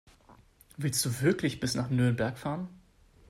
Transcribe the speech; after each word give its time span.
Willst 0.77 1.05
du 1.05 1.21
wirklich 1.21 1.59
bis 1.59 1.75
nach 1.75 1.91
Nürnberg 1.91 2.35
fahren? 2.35 2.67